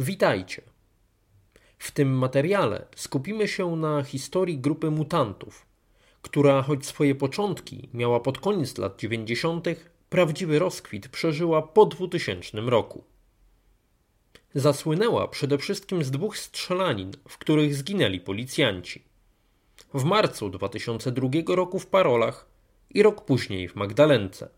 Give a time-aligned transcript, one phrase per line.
[0.00, 0.62] Witajcie.
[1.78, 5.66] W tym materiale skupimy się na historii grupy mutantów,
[6.22, 9.66] która choć swoje początki miała pod koniec lat 90.,
[10.08, 13.04] prawdziwy rozkwit przeżyła po 2000 roku.
[14.54, 19.02] Zasłynęła przede wszystkim z dwóch strzelanin, w których zginęli policjanci.
[19.94, 22.46] W marcu 2002 roku w Parolach
[22.90, 24.48] i rok później w Magdalence.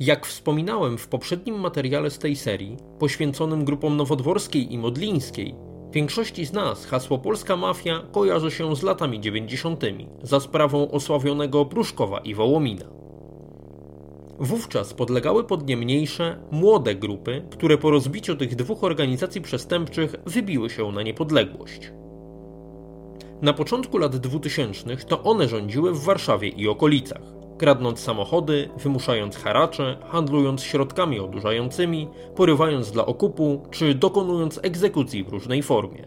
[0.00, 5.54] Jak wspominałem w poprzednim materiale z tej serii, poświęconym grupom nowodworskiej i modlińskiej,
[5.92, 9.84] większości z nas hasło polska mafia kojarzy się z latami 90.
[10.22, 12.84] za sprawą osławionego Pruszkowa i Wołomina.
[14.38, 20.70] Wówczas podlegały pod nie mniejsze, młode grupy, które po rozbiciu tych dwóch organizacji przestępczych wybiły
[20.70, 21.92] się na niepodległość.
[23.42, 29.96] Na początku lat 2000 to one rządziły w Warszawie i okolicach, kradnąc samochody, wymuszając haracze,
[30.08, 36.06] handlując środkami odurzającymi, porywając dla okupu czy dokonując egzekucji w różnej formie.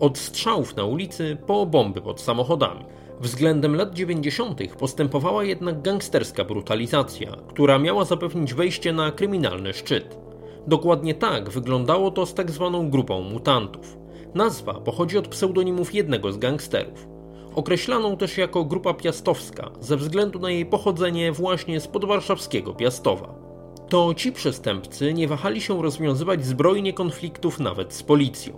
[0.00, 2.84] Od strzałów na ulicy po bomby pod samochodami.
[3.20, 4.60] Względem lat 90.
[4.78, 10.18] postępowała jednak gangsterska brutalizacja, która miała zapewnić wejście na kryminalny szczyt.
[10.66, 13.96] Dokładnie tak wyglądało to z tak zwaną grupą mutantów.
[14.34, 17.15] Nazwa pochodzi od pseudonimów jednego z gangsterów.
[17.56, 23.34] Określaną też jako grupa piastowska ze względu na jej pochodzenie właśnie z podwarszawskiego Piastowa.
[23.88, 28.54] To ci przestępcy nie wahali się rozwiązywać zbrojnie konfliktów nawet z policją.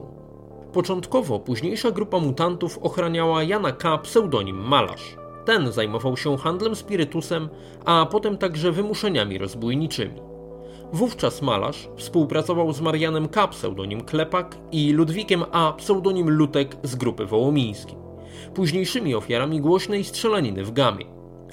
[0.73, 3.99] Początkowo późniejsza grupa mutantów ochraniała Jana K.
[3.99, 5.17] pseudonim Malarz.
[5.45, 7.49] Ten zajmował się handlem spirytusem,
[7.85, 10.21] a potem także wymuszeniami rozbójniczymi.
[10.93, 13.49] Wówczas malarz współpracował z Marianem K.
[13.49, 15.73] pseudonim Klepak i Ludwikiem A.
[15.73, 18.08] pseudonim Lutek z grupy wołomińskiej,
[18.55, 21.05] późniejszymi ofiarami głośnej strzelaniny w Gamie.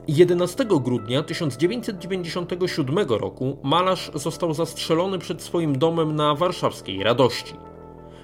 [0.07, 7.53] 11 grudnia 1997 roku malarz został zastrzelony przed swoim domem na warszawskiej Radości.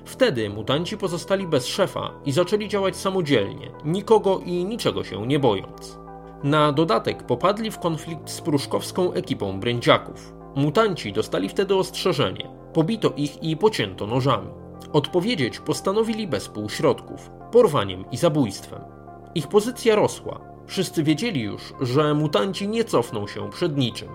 [0.05, 5.99] Wtedy mutanci pozostali bez szefa i zaczęli działać samodzielnie, nikogo i niczego się nie bojąc.
[6.43, 10.33] Na dodatek popadli w konflikt z pruszkowską ekipą brędziaków.
[10.55, 12.49] Mutanci dostali wtedy ostrzeżenie.
[12.73, 14.60] Pobito ich i pocięto nożami.
[14.93, 18.81] Odpowiedzieć postanowili bez półśrodków porwaniem i zabójstwem.
[19.35, 20.41] Ich pozycja rosła.
[20.67, 24.09] Wszyscy wiedzieli już, że mutanci nie cofną się przed niczym.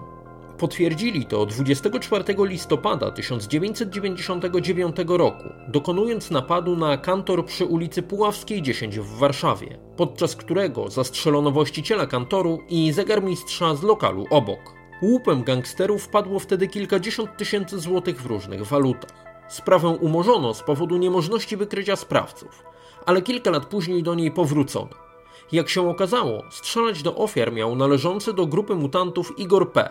[0.59, 9.19] Potwierdzili to 24 listopada 1999 roku, dokonując napadu na kantor przy ulicy Puławskiej 10 w
[9.19, 14.75] Warszawie, podczas którego zastrzelono właściciela kantoru i zegarmistrza z lokalu obok.
[15.03, 19.26] Łupem gangsterów wpadło wtedy kilkadziesiąt tysięcy złotych w różnych walutach.
[19.49, 22.63] Sprawę umorzono z powodu niemożności wykrycia sprawców,
[23.07, 24.91] ale kilka lat później do niej powrócono.
[25.53, 29.91] Jak się okazało, strzelać do ofiar miał należący do grupy mutantów Igor P.,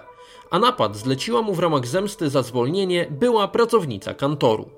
[0.51, 4.69] a napad zleciła mu w ramach zemsty za zwolnienie była pracownica kantoru.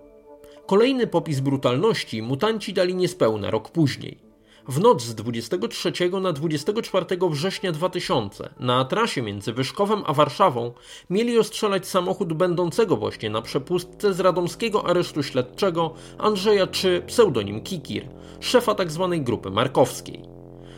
[0.66, 4.27] Kolejny popis brutalności mutanci dali niespełna rok później.
[4.68, 5.92] W noc z 23
[6.22, 10.72] na 24 września 2000 na trasie między Wyszkowem a Warszawą
[11.10, 18.10] mieli ostrzelać samochód będącego właśnie na przepustce z radomskiego aresztu śledczego Andrzeja czy pseudonim Kikir,
[18.40, 19.08] szefa tzw.
[19.12, 20.22] Tak grupy markowskiej.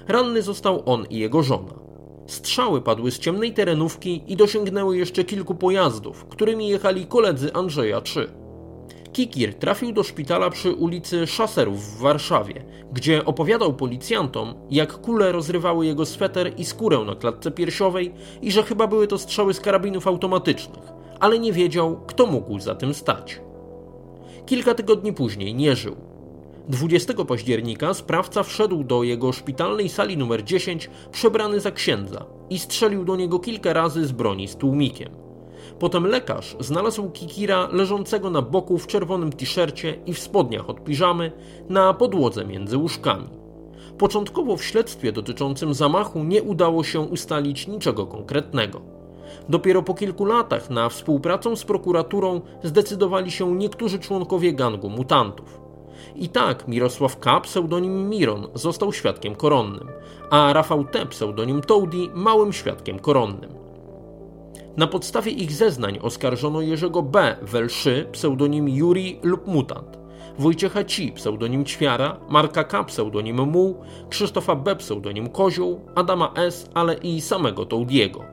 [0.07, 1.73] Ranny został on i jego żona.
[2.27, 8.38] Strzały padły z ciemnej terenówki i dosięgnęły jeszcze kilku pojazdów, którymi jechali koledzy Andrzeja 3.
[9.13, 15.85] Kikir trafił do szpitala przy ulicy Szaserów w Warszawie, gdzie opowiadał policjantom, jak kule rozrywały
[15.85, 20.07] jego sweter i skórę na klatce piersiowej i że chyba były to strzały z karabinów
[20.07, 20.83] automatycznych,
[21.19, 23.41] ale nie wiedział, kto mógł za tym stać.
[24.45, 25.95] Kilka tygodni później nie żył.
[26.67, 33.05] 20 października sprawca wszedł do jego szpitalnej sali numer 10 przebrany za księdza i strzelił
[33.05, 35.28] do niego kilka razy z broni z tłumikiem.
[35.79, 41.31] Potem lekarz znalazł Kikira leżącego na boku w czerwonym t-shircie i w spodniach od piżamy
[41.69, 43.27] na podłodze między łóżkami.
[43.97, 48.81] Początkowo w śledztwie dotyczącym zamachu nie udało się ustalić niczego konkretnego.
[49.49, 55.61] Dopiero po kilku latach na współpracę z prokuraturą zdecydowali się niektórzy członkowie gangu mutantów.
[56.15, 59.87] I tak Mirosław K., pseudonim Miron, został świadkiem koronnym,
[60.29, 63.68] a Rafał T., pseudonim Toady, małym świadkiem koronnym.
[64.79, 67.35] Na podstawie ich zeznań oskarżono Jerzego B.
[67.41, 69.97] Welszy, pseudonim Juri lub Mutant,
[70.37, 73.75] Wojciecha Ci, pseudonim Ćwiara, Marka K, pseudonim Muł,
[74.09, 78.23] Krzysztofa B, pseudonim Kozioł, Adama S, ale i samego Toudiego.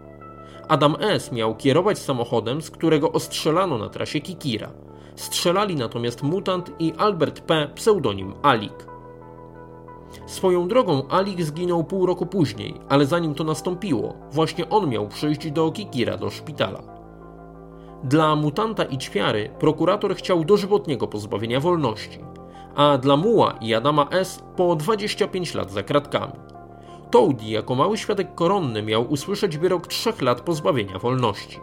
[0.69, 4.71] Adam S miał kierować samochodem, z którego ostrzelano na trasie Kikira.
[5.17, 8.96] Strzelali natomiast Mutant i Albert P, pseudonim Alik.
[10.27, 15.51] Swoją drogą Alik zginął pół roku później, ale zanim to nastąpiło, właśnie on miał przyjść
[15.51, 16.83] do Kikira do szpitala.
[18.05, 22.19] Dla mutanta i ćwiary prokurator chciał dożywotniego pozbawienia wolności,
[22.75, 24.43] a dla Muła i Adama S.
[24.57, 26.33] po 25 lat za kratkami.
[27.11, 31.61] Toady jako mały świadek koronny miał usłyszeć wyrok 3 lat pozbawienia wolności.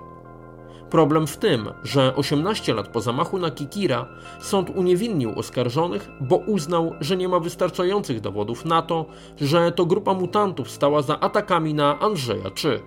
[0.94, 4.06] Problem w tym, że 18 lat po zamachu na Kikira
[4.40, 9.06] sąd uniewinnił oskarżonych, bo uznał, że nie ma wystarczających dowodów na to,
[9.42, 12.82] że to grupa mutantów stała za atakami na Andrzeja czy.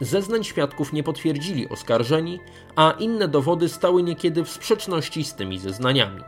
[0.00, 2.38] Zeznań świadków nie potwierdzili oskarżeni,
[2.76, 6.22] a inne dowody stały niekiedy w sprzeczności z tymi zeznaniami.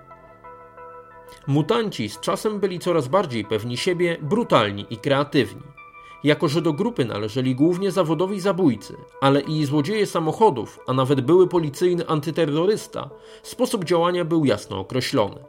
[1.46, 5.81] Mutanci z czasem byli coraz bardziej pewni siebie, brutalni i kreatywni.
[6.24, 11.48] Jako, że do grupy należeli głównie zawodowi zabójcy, ale i złodzieje samochodów, a nawet były
[11.48, 13.10] policyjny antyterrorysta,
[13.42, 15.44] sposób działania był jasno określony.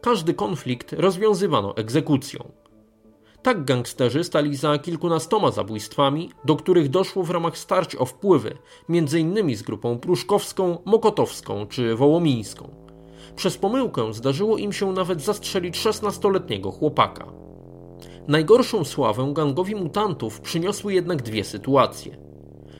[0.00, 2.52] Każdy konflikt rozwiązywano egzekucją.
[3.42, 8.58] Tak gangsterzy stali za kilkunastoma zabójstwami, do których doszło w ramach starć o wpływy,
[8.88, 9.56] m.in.
[9.56, 12.70] z grupą pruszkowską, mokotowską czy wołomińską.
[13.36, 17.45] Przez pomyłkę zdarzyło im się nawet zastrzelić 16-letniego chłopaka.
[18.28, 22.16] Najgorszą sławę gangowi mutantów przyniosły jednak dwie sytuacje.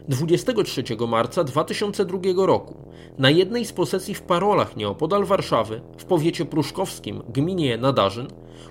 [0.08, 2.74] 23 marca 2002 roku
[3.18, 8.26] na jednej z posesji w Parolach nieopodal Warszawy, w powiecie pruszkowskim, gminie Nadarzyn,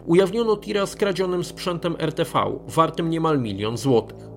[0.06, 4.30] ujawniono tira z kradzionym sprzętem RTV, wartym niemal milion złotych.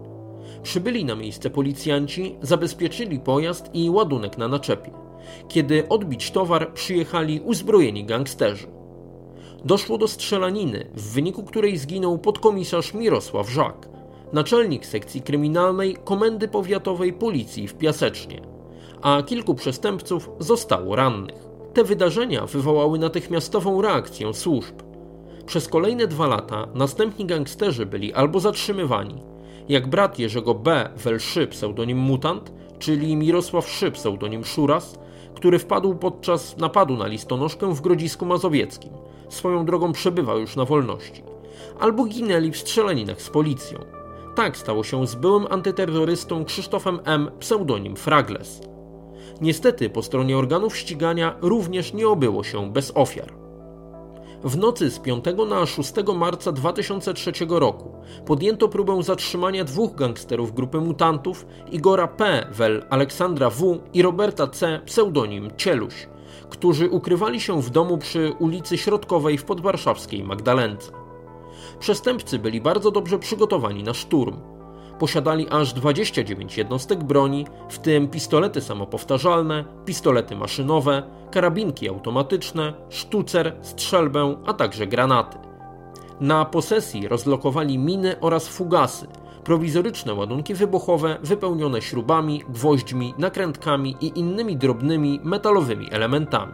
[0.62, 4.90] Przybyli na miejsce policjanci, zabezpieczyli pojazd i ładunek na naczepie.
[5.48, 8.77] Kiedy odbić towar, przyjechali uzbrojeni gangsterzy.
[9.68, 13.88] Doszło do strzelaniny, w wyniku której zginął podkomisarz Mirosław Żak,
[14.32, 18.40] naczelnik sekcji kryminalnej Komendy Powiatowej Policji w Piasecznie,
[19.02, 21.48] a kilku przestępców zostało rannych.
[21.74, 24.74] Te wydarzenia wywołały natychmiastową reakcję służb.
[25.46, 29.22] Przez kolejne dwa lata następni gangsterzy byli albo zatrzymywani,
[29.68, 30.90] jak brat Jerzego B.
[30.96, 34.98] Welszy pseudonim Mutant, czyli Mirosław Szy pseudonim Szuras,
[35.38, 38.90] który wpadł podczas napadu na listonoszkę w Grodzisku Mazowieckim.
[39.28, 41.22] Swoją drogą przebywał już na wolności.
[41.80, 43.78] Albo ginęli w strzelaninach z policją.
[44.34, 47.30] Tak stało się z byłym antyterrorystą Krzysztofem M.
[47.40, 48.60] pseudonim Fragles.
[49.40, 53.47] Niestety po stronie organów ścigania również nie obyło się bez ofiar.
[54.44, 57.92] W nocy z 5 na 6 marca 2003 roku
[58.26, 62.46] podjęto próbę zatrzymania dwóch gangsterów grupy mutantów Igora P.
[62.52, 63.78] wel Aleksandra W.
[63.94, 64.80] i Roberta C.
[64.86, 66.08] pseudonim Cieluś,
[66.50, 70.92] którzy ukrywali się w domu przy ulicy Środkowej w podwarszawskiej Magdalence.
[71.80, 74.57] Przestępcy byli bardzo dobrze przygotowani na szturm.
[74.98, 84.36] Posiadali aż 29 jednostek broni, w tym pistolety samopowtarzalne, pistolety maszynowe, karabinki automatyczne, sztucer, strzelbę,
[84.46, 85.38] a także granaty.
[86.20, 89.06] Na posesji rozlokowali miny oraz fugasy,
[89.44, 96.52] prowizoryczne ładunki wybuchowe wypełnione śrubami, gwoźdźmi, nakrętkami i innymi drobnymi metalowymi elementami.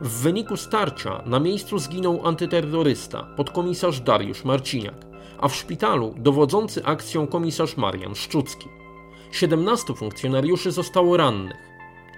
[0.00, 7.26] W wyniku starcia na miejscu zginął antyterrorysta, podkomisarz Dariusz Marciniak, a w szpitalu dowodzący akcją
[7.26, 8.68] komisarz Marian Szczucki.
[9.32, 11.56] 17 funkcjonariuszy zostało rannych.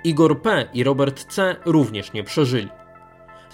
[0.04, 0.68] Igor P.
[0.74, 1.56] i Robert C.
[1.64, 2.68] również nie przeżyli.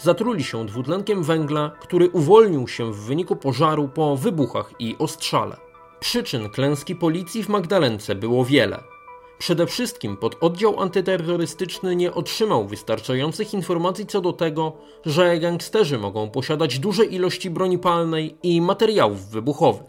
[0.00, 5.56] Zatruli się dwutlenkiem węgla, który uwolnił się w wyniku pożaru po wybuchach i ostrzale.
[6.00, 8.91] Przyczyn klęski policji w Magdalence było wiele.
[9.42, 14.72] Przede wszystkim pododdział antyterrorystyczny nie otrzymał wystarczających informacji co do tego,
[15.06, 19.86] że gangsterzy mogą posiadać duże ilości broni palnej i materiałów wybuchowych.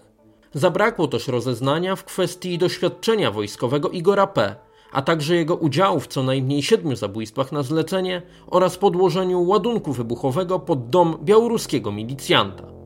[0.53, 4.55] Zabrakło też rozeznania w kwestii doświadczenia wojskowego Igora P.,
[4.91, 10.59] a także jego udziału w co najmniej siedmiu zabójstwach na zlecenie oraz podłożeniu ładunku wybuchowego
[10.59, 12.82] pod dom białoruskiego milicjanta.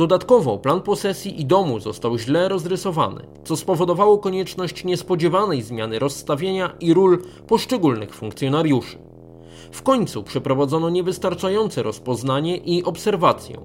[0.00, 6.94] Dodatkowo plan posesji i domu został źle rozrysowany, co spowodowało konieczność niespodziewanej zmiany rozstawienia i
[6.94, 8.98] ról poszczególnych funkcjonariuszy.
[9.72, 13.58] W końcu przeprowadzono niewystarczające rozpoznanie i obserwację,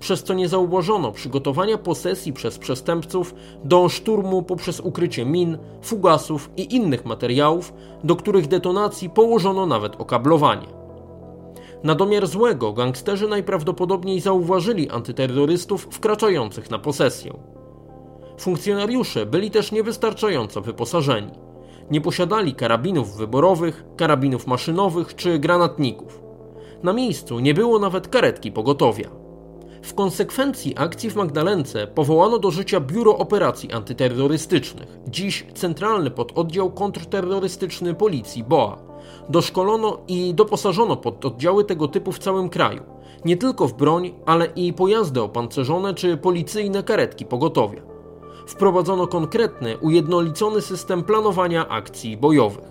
[0.00, 6.74] przez co nie zauważono przygotowania posesji przez przestępców do szturmu poprzez ukrycie min, fugasów i
[6.74, 7.72] innych materiałów,
[8.04, 10.79] do których detonacji położono nawet okablowanie.
[11.84, 17.38] Na domiar złego gangsterzy najprawdopodobniej zauważyli antyterrorystów wkraczających na posesję.
[18.38, 21.32] Funkcjonariusze byli też niewystarczająco wyposażeni.
[21.90, 26.22] Nie posiadali karabinów wyborowych, karabinów maszynowych czy granatników.
[26.82, 29.10] Na miejscu nie było nawet karetki pogotowia.
[29.82, 37.94] W konsekwencji akcji w Magdalence powołano do życia Biuro Operacji Antyterrorystycznych, dziś Centralny Pododdział Kontrterrorystyczny
[37.94, 38.89] Policji BOA
[39.28, 42.82] Doszkolono i doposażono pododdziały tego typu w całym kraju.
[43.24, 47.82] Nie tylko w broń, ale i pojazdy opancerzone czy policyjne karetki pogotowia.
[48.46, 52.70] Wprowadzono konkretny, ujednolicony system planowania akcji bojowych.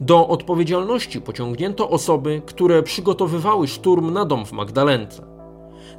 [0.00, 5.22] Do odpowiedzialności pociągnięto osoby, które przygotowywały szturm na dom w Magdalence.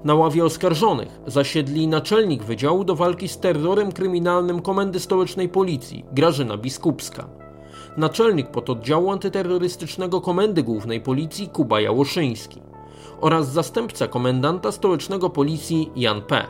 [0.04, 6.58] Na ławie oskarżonych zasiedli naczelnik Wydziału do Walki z Terrorem Kryminalnym Komendy Stołecznej Policji Grażyna
[6.58, 7.30] Biskupska,
[7.98, 12.62] naczelnik pododdziału antyterrorystycznego Komendy Głównej Policji Kuba Jałoszyński
[13.22, 16.46] oraz zastępca komendanta stołecznego Policji Jan P.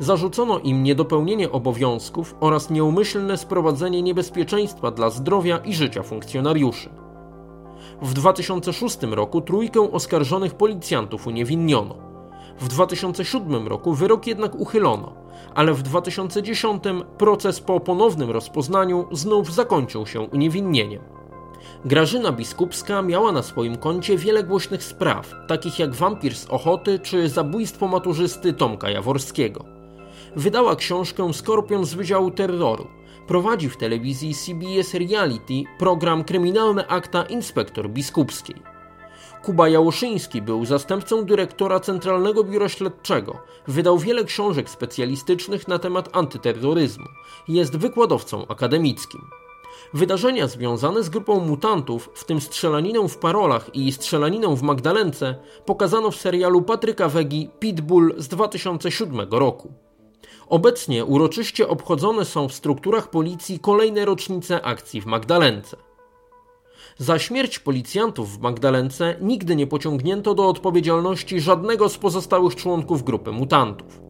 [0.00, 6.90] Zarzucono im niedopełnienie obowiązków oraz nieumyślne sprowadzenie niebezpieczeństwa dla zdrowia i życia funkcjonariuszy.
[8.02, 11.94] W 2006 roku trójkę oskarżonych policjantów uniewinniono.
[12.60, 16.82] W 2007 roku wyrok jednak uchylono, ale w 2010
[17.18, 21.02] proces po ponownym rozpoznaniu znów zakończył się uniewinnieniem.
[21.84, 27.28] Grażyna Biskupska miała na swoim koncie wiele głośnych spraw, takich jak wampir z Ochoty czy
[27.28, 29.64] zabójstwo maturzysty Tomka Jaworskiego.
[30.36, 32.86] Wydała książkę Skorpion z Wydziału Terroru.
[33.26, 38.75] Prowadzi w telewizji CBS Reality program Kryminalne Akta Inspektor Biskupskiej.
[39.46, 43.38] Kuba Jałoszyński był zastępcą dyrektora Centralnego Biura Śledczego.
[43.68, 47.04] Wydał wiele książek specjalistycznych na temat antyterroryzmu.
[47.48, 49.20] Jest wykładowcą akademickim.
[49.94, 55.34] Wydarzenia związane z grupą mutantów, w tym strzelaniną w Parolach i strzelaniną w Magdalence,
[55.66, 59.72] pokazano w serialu Patryka Wegi Pitbull z 2007 roku.
[60.48, 65.85] Obecnie uroczyście obchodzone są w strukturach policji kolejne rocznice akcji w Magdalence.
[66.98, 73.32] Za śmierć policjantów w Magdalence nigdy nie pociągnięto do odpowiedzialności żadnego z pozostałych członków grupy
[73.32, 74.00] mutantów.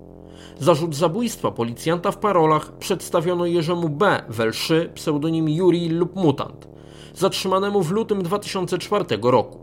[0.59, 4.23] Zarzut zabójstwa policjanta w parolach przedstawiono Jerzemu B.
[4.28, 6.69] Welszy, pseudonim Juri lub Mutant,
[7.14, 9.59] zatrzymanemu w lutym 2004 roku.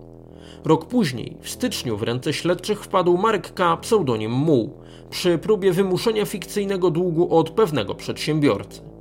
[0.65, 4.73] Rok później, w styczniu, w ręce śledczych wpadł Marek K., pseudonim Muł,
[5.09, 8.92] przy próbie wymuszenia fikcyjnego długu od pewnego przedsiębiorcy.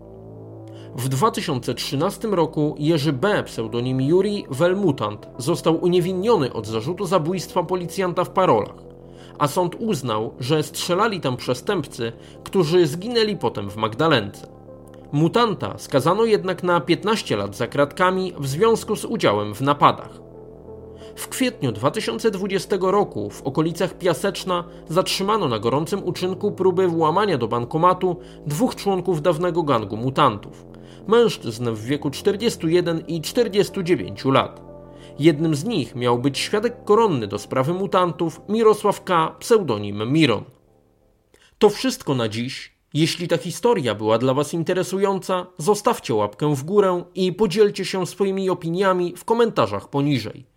[0.96, 8.30] W 2013 roku Jerzy B., pseudonim Juri Welmutant, został uniewinniony od zarzutu zabójstwa policjanta w
[8.30, 8.92] parolach
[9.38, 12.12] a sąd uznał, że strzelali tam przestępcy,
[12.44, 14.46] którzy zginęli potem w Magdalence.
[15.12, 20.20] Mutanta skazano jednak na 15 lat za kratkami w związku z udziałem w napadach.
[21.16, 28.16] W kwietniu 2020 roku w okolicach Piaseczna zatrzymano na gorącym uczynku próby włamania do bankomatu
[28.46, 30.71] dwóch członków dawnego gangu mutantów
[31.08, 34.62] mężczyzn w wieku 41 i 49 lat.
[35.18, 40.44] Jednym z nich miał być świadek koronny do sprawy mutantów Mirosław K., pseudonim Miron.
[41.58, 42.72] To wszystko na dziś.
[42.94, 48.50] Jeśli ta historia była dla Was interesująca, zostawcie łapkę w górę i podzielcie się swoimi
[48.50, 50.51] opiniami w komentarzach poniżej.